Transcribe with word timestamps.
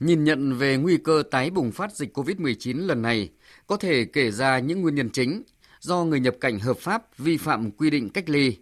Nhìn 0.00 0.24
nhận 0.24 0.58
về 0.58 0.76
nguy 0.76 0.96
cơ 0.96 1.22
tái 1.30 1.50
bùng 1.50 1.72
phát 1.72 1.92
dịch 1.92 2.18
COVID-19 2.18 2.86
lần 2.86 3.02
này, 3.02 3.30
có 3.66 3.76
thể 3.76 4.04
kể 4.04 4.30
ra 4.30 4.58
những 4.58 4.82
nguyên 4.82 4.94
nhân 4.94 5.10
chính 5.10 5.42
do 5.80 6.04
người 6.04 6.20
nhập 6.20 6.34
cảnh 6.40 6.58
hợp 6.58 6.78
pháp 6.78 7.18
vi 7.18 7.36
phạm 7.36 7.70
quy 7.70 7.90
định 7.90 8.10
cách 8.10 8.28
ly. 8.28 8.56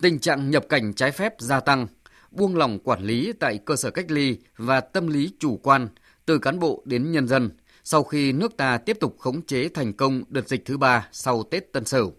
Tình 0.00 0.18
trạng 0.18 0.50
nhập 0.50 0.64
cảnh 0.68 0.94
trái 0.94 1.10
phép 1.10 1.34
gia 1.38 1.60
tăng, 1.60 1.86
buông 2.30 2.56
lỏng 2.56 2.78
quản 2.78 3.02
lý 3.02 3.32
tại 3.40 3.58
cơ 3.58 3.76
sở 3.76 3.90
cách 3.90 4.10
ly 4.10 4.36
và 4.56 4.80
tâm 4.80 5.06
lý 5.06 5.30
chủ 5.38 5.56
quan 5.56 5.88
từ 6.26 6.38
cán 6.38 6.58
bộ 6.58 6.82
đến 6.86 7.12
nhân 7.12 7.28
dân 7.28 7.50
sau 7.90 8.04
khi 8.04 8.32
nước 8.32 8.56
ta 8.56 8.78
tiếp 8.78 8.96
tục 9.00 9.16
khống 9.18 9.46
chế 9.46 9.68
thành 9.68 9.92
công 9.92 10.22
đợt 10.28 10.48
dịch 10.48 10.64
thứ 10.64 10.76
ba 10.76 11.08
sau 11.12 11.42
Tết 11.42 11.72
Tân 11.72 11.84
Sửu. 11.84 12.12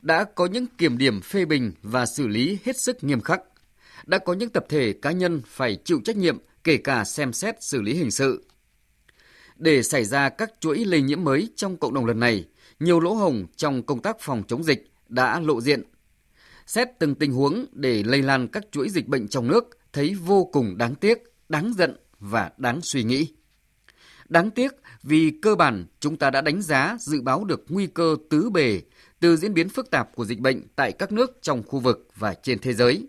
Đã 0.00 0.24
có 0.24 0.46
những 0.46 0.66
kiểm 0.78 0.98
điểm 0.98 1.20
phê 1.20 1.44
bình 1.44 1.72
và 1.82 2.06
xử 2.06 2.28
lý 2.28 2.58
hết 2.64 2.76
sức 2.78 3.04
nghiêm 3.04 3.20
khắc. 3.20 3.40
Đã 4.06 4.18
có 4.18 4.32
những 4.32 4.50
tập 4.50 4.66
thể 4.68 4.92
cá 5.02 5.10
nhân 5.10 5.42
phải 5.46 5.76
chịu 5.84 6.00
trách 6.04 6.16
nhiệm 6.16 6.38
kể 6.64 6.76
cả 6.76 7.04
xem 7.04 7.32
xét 7.32 7.62
xử 7.62 7.82
lý 7.82 7.94
hình 7.94 8.10
sự. 8.10 8.46
Để 9.56 9.82
xảy 9.82 10.04
ra 10.04 10.28
các 10.28 10.52
chuỗi 10.60 10.84
lây 10.84 11.02
nhiễm 11.02 11.24
mới 11.24 11.48
trong 11.56 11.76
cộng 11.76 11.94
đồng 11.94 12.06
lần 12.06 12.20
này, 12.20 12.44
nhiều 12.80 13.00
lỗ 13.00 13.14
hồng 13.14 13.46
trong 13.56 13.82
công 13.82 14.02
tác 14.02 14.16
phòng 14.20 14.42
chống 14.48 14.64
dịch 14.64 14.90
đã 15.08 15.40
lộ 15.40 15.60
diện. 15.60 15.82
Xét 16.66 16.88
từng 16.98 17.14
tình 17.14 17.32
huống 17.32 17.66
để 17.72 18.02
lây 18.02 18.22
lan 18.22 18.48
các 18.48 18.64
chuỗi 18.70 18.88
dịch 18.90 19.08
bệnh 19.08 19.28
trong 19.28 19.48
nước 19.48 19.78
thấy 19.92 20.14
vô 20.14 20.44
cùng 20.52 20.78
đáng 20.78 20.94
tiếc, 20.94 21.18
đáng 21.48 21.72
giận 21.78 21.96
và 22.18 22.50
đáng 22.56 22.80
suy 22.80 23.04
nghĩ. 23.04 23.34
Đáng 24.28 24.50
tiếc 24.50 24.72
vì 25.02 25.32
cơ 25.42 25.54
bản 25.54 25.86
chúng 26.00 26.16
ta 26.16 26.30
đã 26.30 26.40
đánh 26.40 26.62
giá 26.62 26.96
dự 27.00 27.20
báo 27.22 27.44
được 27.44 27.64
nguy 27.68 27.86
cơ 27.86 28.16
tứ 28.30 28.50
bề 28.50 28.80
từ 29.20 29.36
diễn 29.36 29.54
biến 29.54 29.68
phức 29.68 29.90
tạp 29.90 30.14
của 30.14 30.24
dịch 30.24 30.38
bệnh 30.38 30.68
tại 30.76 30.92
các 30.92 31.12
nước 31.12 31.38
trong 31.42 31.62
khu 31.62 31.78
vực 31.78 32.08
và 32.16 32.34
trên 32.34 32.58
thế 32.58 32.72
giới. 32.72 33.08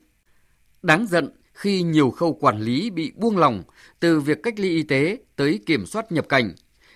Đáng 0.81 1.07
giận 1.07 1.29
khi 1.55 1.81
nhiều 1.81 2.11
khâu 2.11 2.33
quản 2.33 2.61
lý 2.61 2.89
bị 2.89 3.11
buông 3.15 3.37
lỏng 3.37 3.63
từ 3.99 4.19
việc 4.19 4.43
cách 4.43 4.59
ly 4.59 4.69
y 4.69 4.83
tế 4.83 5.17
tới 5.35 5.59
kiểm 5.65 5.85
soát 5.85 6.11
nhập 6.11 6.29
cảnh, 6.29 6.53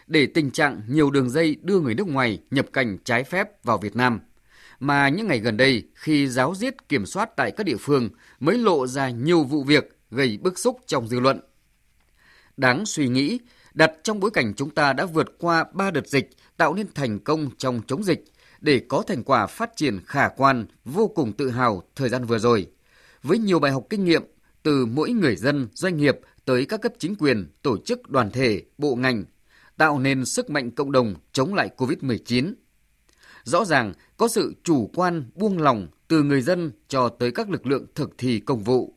để 0.08 0.26
tình 0.26 0.52
trạng 0.52 0.81
nhiều 0.88 1.11
đường 1.11 1.30
dây 1.30 1.58
đưa 1.61 1.80
người 1.80 1.95
nước 1.95 2.08
ngoài 2.08 2.39
nhập 2.52 2.66
cảnh 2.73 2.98
trái 3.03 3.23
phép 3.23 3.64
vào 3.64 3.78
Việt 3.78 3.95
Nam. 3.95 4.20
Mà 4.80 5.09
những 5.09 5.28
ngày 5.28 5.39
gần 5.39 5.58
đây, 5.58 5.83
khi 5.94 6.28
giáo 6.28 6.56
diết 6.56 6.89
kiểm 6.89 7.06
soát 7.06 7.30
tại 7.36 7.52
các 7.52 7.64
địa 7.64 7.78
phương 7.80 8.09
mới 8.39 8.58
lộ 8.58 8.88
ra 8.88 9.09
nhiều 9.09 9.44
vụ 9.44 9.64
việc 9.64 9.98
gây 10.11 10.39
bức 10.42 10.59
xúc 10.59 10.80
trong 10.88 11.08
dư 11.08 11.20
luận. 11.20 11.39
Đáng 12.58 12.86
suy 12.86 13.08
nghĩ, 13.08 13.39
đặt 13.73 13.92
trong 14.03 14.20
bối 14.20 14.31
cảnh 14.31 14.53
chúng 14.53 14.70
ta 14.70 14.94
đã 14.94 15.05
vượt 15.05 15.28
qua 15.39 15.66
ba 15.73 15.92
đợt 15.92 16.08
dịch 16.08 16.30
tạo 16.58 16.73
nên 16.73 16.88
thành 16.95 17.20
công 17.20 17.50
trong 17.58 17.81
chống 17.88 18.03
dịch 18.03 18.23
để 18.61 18.81
có 18.89 19.03
thành 19.08 19.23
quả 19.23 19.48
phát 19.48 19.76
triển 19.76 20.00
khả 20.05 20.28
quan, 20.28 20.66
vô 20.86 21.08
cùng 21.08 21.33
tự 21.33 21.50
hào 21.50 21.83
thời 21.95 22.09
gian 22.09 22.26
vừa 22.26 22.39
rồi. 22.39 22.67
Với 23.23 23.38
nhiều 23.38 23.59
bài 23.59 23.72
học 23.72 23.83
kinh 23.89 24.05
nghiệm 24.05 24.23
từ 24.63 24.85
mỗi 24.85 25.11
người 25.11 25.35
dân, 25.35 25.67
doanh 25.73 25.97
nghiệp 25.97 26.19
tới 26.45 26.65
các 26.65 26.81
cấp 26.81 26.93
chính 26.99 27.15
quyền, 27.15 27.52
tổ 27.61 27.77
chức 27.77 28.09
đoàn 28.09 28.31
thể, 28.31 28.63
bộ 28.77 28.95
ngành, 28.95 29.23
tạo 29.77 29.99
nên 29.99 30.25
sức 30.25 30.49
mạnh 30.49 30.71
cộng 30.71 30.91
đồng 30.91 31.15
chống 31.31 31.53
lại 31.53 31.69
COVID-19. 31.77 32.53
Rõ 33.43 33.65
ràng 33.65 33.93
có 34.17 34.27
sự 34.27 34.53
chủ 34.63 34.91
quan 34.95 35.23
buông 35.35 35.59
lỏng 35.59 35.87
từ 36.07 36.23
người 36.23 36.41
dân 36.41 36.71
cho 36.87 37.09
tới 37.09 37.31
các 37.31 37.49
lực 37.49 37.65
lượng 37.65 37.85
thực 37.95 38.17
thi 38.17 38.39
công 38.39 38.63
vụ. 38.63 38.93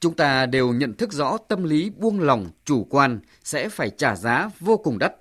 Chúng 0.00 0.14
ta 0.14 0.46
đều 0.46 0.72
nhận 0.72 0.94
thức 0.94 1.12
rõ 1.12 1.36
tâm 1.48 1.64
lý 1.64 1.90
buông 1.90 2.20
lỏng, 2.20 2.50
chủ 2.64 2.84
quan 2.90 3.20
sẽ 3.44 3.68
phải 3.68 3.90
trả 3.90 4.16
giá 4.16 4.50
vô 4.60 4.76
cùng 4.76 4.98
đắt. 4.98 5.14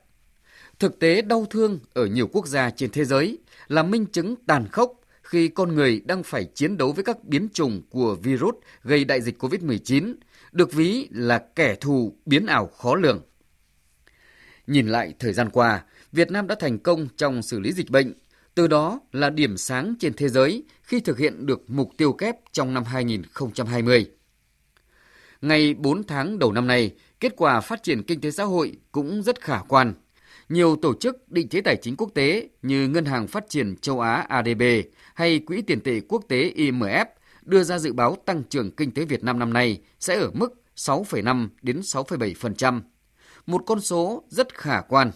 Thực 0.79 0.99
tế 0.99 1.21
đau 1.21 1.45
thương 1.49 1.79
ở 1.93 2.05
nhiều 2.05 2.27
quốc 2.27 2.47
gia 2.47 2.69
trên 2.69 2.89
thế 2.91 3.05
giới 3.05 3.37
là 3.67 3.83
minh 3.83 4.05
chứng 4.05 4.35
tàn 4.47 4.67
khốc 4.71 4.93
khi 5.23 5.47
con 5.47 5.75
người 5.75 6.01
đang 6.05 6.23
phải 6.23 6.45
chiến 6.45 6.77
đấu 6.77 6.91
với 6.91 7.03
các 7.03 7.23
biến 7.23 7.47
chủng 7.53 7.81
của 7.89 8.15
virus 8.15 8.55
gây 8.83 9.05
đại 9.05 9.21
dịch 9.21 9.43
COVID-19, 9.43 10.13
được 10.51 10.73
ví 10.73 11.07
là 11.11 11.45
kẻ 11.55 11.75
thù 11.75 12.17
biến 12.25 12.45
ảo 12.45 12.67
khó 12.67 12.95
lường. 12.95 13.21
Nhìn 14.67 14.87
lại 14.87 15.13
thời 15.19 15.33
gian 15.33 15.49
qua, 15.49 15.83
Việt 16.11 16.31
Nam 16.31 16.47
đã 16.47 16.55
thành 16.59 16.79
công 16.79 17.07
trong 17.17 17.41
xử 17.41 17.59
lý 17.59 17.71
dịch 17.71 17.89
bệnh, 17.89 18.13
từ 18.55 18.67
đó 18.67 18.99
là 19.11 19.29
điểm 19.29 19.57
sáng 19.57 19.95
trên 19.99 20.13
thế 20.13 20.29
giới 20.29 20.63
khi 20.83 20.99
thực 20.99 21.17
hiện 21.17 21.45
được 21.45 21.69
mục 21.69 21.91
tiêu 21.97 22.13
kép 22.13 22.35
trong 22.51 22.73
năm 22.73 22.83
2020. 22.83 24.11
Ngày 25.41 25.73
4 25.73 26.03
tháng 26.03 26.39
đầu 26.39 26.51
năm 26.51 26.67
nay, 26.67 26.95
kết 27.19 27.33
quả 27.37 27.61
phát 27.61 27.83
triển 27.83 28.03
kinh 28.03 28.21
tế 28.21 28.31
xã 28.31 28.43
hội 28.43 28.77
cũng 28.91 29.23
rất 29.23 29.41
khả 29.41 29.59
quan. 29.67 29.93
Nhiều 30.53 30.75
tổ 30.75 30.93
chức 30.93 31.31
định 31.31 31.47
chế 31.47 31.61
tài 31.61 31.75
chính 31.75 31.95
quốc 31.95 32.09
tế 32.13 32.49
như 32.61 32.87
Ngân 32.87 33.05
hàng 33.05 33.27
Phát 33.27 33.49
triển 33.49 33.75
Châu 33.77 33.99
Á 33.99 34.25
ADB 34.29 34.61
hay 35.13 35.39
Quỹ 35.39 35.61
tiền 35.61 35.81
tệ 35.81 36.01
quốc 36.07 36.23
tế 36.27 36.53
IMF 36.55 37.05
đưa 37.41 37.63
ra 37.63 37.79
dự 37.79 37.93
báo 37.93 38.17
tăng 38.25 38.43
trưởng 38.43 38.71
kinh 38.71 38.91
tế 38.91 39.05
Việt 39.05 39.23
Nam 39.23 39.39
năm 39.39 39.53
nay 39.53 39.81
sẽ 39.99 40.15
ở 40.15 40.31
mức 40.33 40.53
6,5 40.75 41.47
đến 41.61 41.79
6,7%. 41.79 42.81
Một 43.45 43.63
con 43.65 43.81
số 43.81 44.23
rất 44.29 44.53
khả 44.53 44.81
quan. 44.81 45.11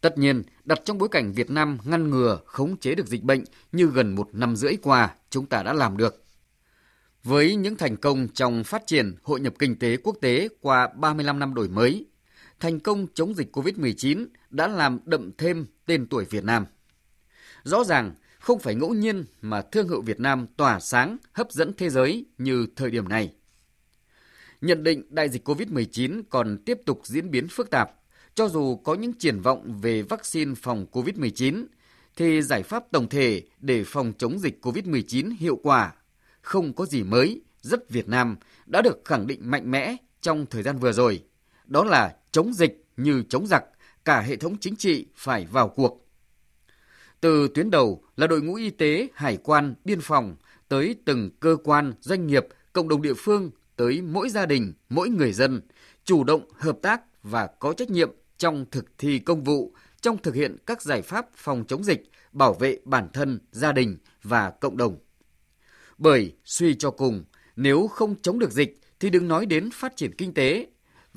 Tất 0.00 0.18
nhiên, 0.18 0.42
đặt 0.64 0.80
trong 0.84 0.98
bối 0.98 1.08
cảnh 1.08 1.32
Việt 1.32 1.50
Nam 1.50 1.78
ngăn 1.84 2.10
ngừa, 2.10 2.40
khống 2.44 2.76
chế 2.76 2.94
được 2.94 3.06
dịch 3.06 3.22
bệnh 3.22 3.44
như 3.72 3.86
gần 3.86 4.14
một 4.14 4.28
năm 4.32 4.56
rưỡi 4.56 4.76
qua, 4.82 5.14
chúng 5.30 5.46
ta 5.46 5.62
đã 5.62 5.72
làm 5.72 5.96
được. 5.96 6.24
Với 7.24 7.56
những 7.56 7.76
thành 7.76 7.96
công 7.96 8.28
trong 8.34 8.64
phát 8.64 8.86
triển 8.86 9.14
hội 9.22 9.40
nhập 9.40 9.54
kinh 9.58 9.78
tế 9.78 9.96
quốc 9.96 10.16
tế 10.20 10.48
qua 10.60 10.88
35 10.96 11.38
năm 11.38 11.54
đổi 11.54 11.68
mới, 11.68 12.06
thành 12.60 12.80
công 12.80 13.06
chống 13.14 13.34
dịch 13.34 13.56
COVID-19 13.56 14.26
đã 14.50 14.68
làm 14.68 14.98
đậm 15.04 15.30
thêm 15.38 15.66
tên 15.86 16.06
tuổi 16.06 16.24
Việt 16.24 16.44
Nam. 16.44 16.66
Rõ 17.62 17.84
ràng, 17.84 18.14
không 18.38 18.58
phải 18.58 18.74
ngẫu 18.74 18.94
nhiên 18.94 19.24
mà 19.42 19.62
thương 19.62 19.88
hiệu 19.88 20.00
Việt 20.00 20.20
Nam 20.20 20.46
tỏa 20.56 20.80
sáng, 20.80 21.16
hấp 21.32 21.52
dẫn 21.52 21.72
thế 21.76 21.90
giới 21.90 22.24
như 22.38 22.66
thời 22.76 22.90
điểm 22.90 23.08
này. 23.08 23.34
Nhận 24.60 24.82
định 24.82 25.02
đại 25.10 25.28
dịch 25.28 25.48
COVID-19 25.48 26.22
còn 26.30 26.58
tiếp 26.64 26.78
tục 26.86 27.00
diễn 27.04 27.30
biến 27.30 27.48
phức 27.48 27.70
tạp, 27.70 27.90
cho 28.34 28.48
dù 28.48 28.76
có 28.76 28.94
những 28.94 29.12
triển 29.12 29.40
vọng 29.40 29.80
về 29.80 30.02
vaccine 30.02 30.54
phòng 30.54 30.86
COVID-19, 30.92 31.64
thì 32.16 32.42
giải 32.42 32.62
pháp 32.62 32.84
tổng 32.92 33.08
thể 33.08 33.42
để 33.60 33.84
phòng 33.86 34.12
chống 34.18 34.38
dịch 34.38 34.66
COVID-19 34.66 35.36
hiệu 35.38 35.60
quả, 35.62 35.94
không 36.42 36.72
có 36.72 36.86
gì 36.86 37.02
mới, 37.02 37.40
rất 37.62 37.90
Việt 37.90 38.08
Nam 38.08 38.36
đã 38.66 38.82
được 38.82 39.02
khẳng 39.04 39.26
định 39.26 39.50
mạnh 39.50 39.70
mẽ 39.70 39.96
trong 40.20 40.46
thời 40.46 40.62
gian 40.62 40.78
vừa 40.78 40.92
rồi. 40.92 41.22
Đó 41.66 41.84
là 41.84 42.16
chống 42.30 42.52
dịch 42.52 42.84
như 42.96 43.22
chống 43.28 43.46
giặc, 43.46 43.64
cả 44.04 44.20
hệ 44.20 44.36
thống 44.36 44.56
chính 44.60 44.76
trị 44.76 45.06
phải 45.14 45.46
vào 45.46 45.68
cuộc. 45.68 46.08
Từ 47.20 47.48
tuyến 47.54 47.70
đầu 47.70 48.02
là 48.16 48.26
đội 48.26 48.42
ngũ 48.42 48.54
y 48.54 48.70
tế, 48.70 49.08
hải 49.14 49.36
quan, 49.36 49.74
biên 49.84 50.00
phòng, 50.00 50.36
tới 50.68 50.96
từng 51.04 51.30
cơ 51.40 51.56
quan, 51.64 51.92
doanh 52.00 52.26
nghiệp, 52.26 52.46
cộng 52.72 52.88
đồng 52.88 53.02
địa 53.02 53.14
phương, 53.16 53.50
tới 53.76 54.02
mỗi 54.02 54.28
gia 54.28 54.46
đình, 54.46 54.72
mỗi 54.88 55.08
người 55.08 55.32
dân, 55.32 55.60
chủ 56.04 56.24
động 56.24 56.48
hợp 56.54 56.78
tác 56.82 57.02
và 57.22 57.46
có 57.46 57.72
trách 57.72 57.90
nhiệm 57.90 58.10
trong 58.38 58.66
thực 58.70 58.98
thi 58.98 59.18
công 59.18 59.44
vụ, 59.44 59.72
trong 60.00 60.18
thực 60.18 60.34
hiện 60.34 60.56
các 60.66 60.82
giải 60.82 61.02
pháp 61.02 61.26
phòng 61.36 61.64
chống 61.68 61.84
dịch, 61.84 62.10
bảo 62.32 62.54
vệ 62.54 62.78
bản 62.84 63.08
thân, 63.12 63.38
gia 63.52 63.72
đình 63.72 63.98
và 64.22 64.50
cộng 64.50 64.76
đồng. 64.76 64.98
Bởi 65.98 66.32
suy 66.44 66.74
cho 66.74 66.90
cùng, 66.90 67.24
nếu 67.56 67.88
không 67.88 68.14
chống 68.22 68.38
được 68.38 68.52
dịch 68.52 68.80
thì 69.00 69.10
đừng 69.10 69.28
nói 69.28 69.46
đến 69.46 69.70
phát 69.72 69.96
triển 69.96 70.14
kinh 70.14 70.34
tế 70.34 70.66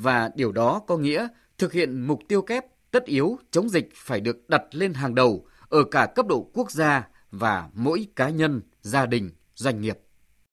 và 0.02 0.32
điều 0.36 0.52
đó 0.52 0.82
có 0.88 0.98
nghĩa 0.98 1.28
thực 1.58 1.74
hiện 1.74 2.02
mục 2.02 2.20
tiêu 2.28 2.42
kép 2.42 2.66
tất 2.92 3.06
yếu 3.06 3.40
chống 3.52 3.70
dịch 3.70 3.90
phải 3.96 4.22
được 4.22 4.50
đặt 4.50 4.62
lên 4.72 4.94
hàng 4.94 5.16
đầu 5.16 5.46
ở 5.70 5.84
cả 5.92 6.08
cấp 6.16 6.28
độ 6.28 6.50
quốc 6.54 6.72
gia 6.72 7.08
và 7.32 7.70
mỗi 7.74 8.08
cá 8.16 8.30
nhân, 8.30 8.62
gia 8.82 9.06
đình, 9.06 9.32
doanh 9.56 9.82
nghiệp. 9.82 10.00